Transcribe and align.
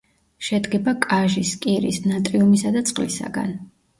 შედგება 0.45 0.93
კაჟის, 1.03 1.51
კირის, 1.67 2.01
ნატრიუმისა 2.11 2.75
და 2.79 2.83
წყლისაგან. 2.91 3.55